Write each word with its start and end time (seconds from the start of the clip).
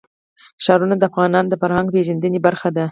ښارونه 0.63 0.95
د 0.97 1.03
افغانانو 1.09 1.49
د 1.51 1.55
فرهنګي 1.61 1.91
پیژندنې 1.95 2.39
برخه 2.47 2.69
ده. 2.75 2.79